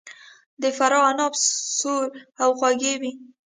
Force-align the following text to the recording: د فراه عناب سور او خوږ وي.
د 0.61 0.63
فراه 0.77 1.05
عناب 1.09 1.33
سور 1.77 2.07
او 2.43 2.49
خوږ 2.59 2.81
وي. 3.01 3.11